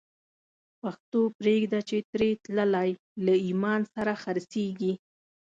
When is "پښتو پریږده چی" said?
0.81-1.97